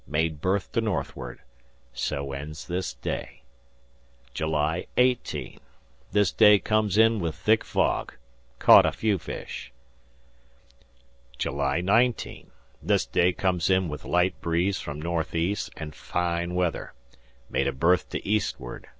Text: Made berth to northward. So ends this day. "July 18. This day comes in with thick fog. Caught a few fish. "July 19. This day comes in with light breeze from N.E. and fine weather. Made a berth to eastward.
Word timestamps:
Made 0.07 0.41
berth 0.41 0.71
to 0.71 0.81
northward. 0.81 1.41
So 1.93 2.31
ends 2.31 2.65
this 2.65 2.91
day. 2.95 3.43
"July 4.33 4.87
18. 4.97 5.59
This 6.11 6.31
day 6.31 6.57
comes 6.57 6.97
in 6.97 7.19
with 7.19 7.35
thick 7.35 7.63
fog. 7.63 8.15
Caught 8.57 8.87
a 8.87 8.91
few 8.93 9.19
fish. 9.19 9.71
"July 11.37 11.81
19. 11.81 12.49
This 12.81 13.05
day 13.05 13.31
comes 13.31 13.69
in 13.69 13.89
with 13.89 14.03
light 14.03 14.41
breeze 14.41 14.79
from 14.79 15.05
N.E. 15.05 15.55
and 15.77 15.93
fine 15.93 16.55
weather. 16.55 16.93
Made 17.47 17.67
a 17.67 17.71
berth 17.71 18.09
to 18.09 18.27
eastward. 18.27 18.87